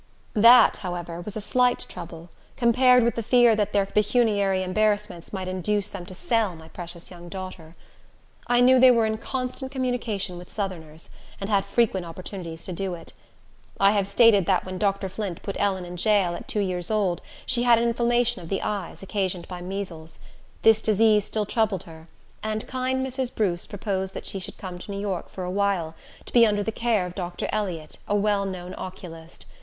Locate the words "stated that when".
14.07-14.79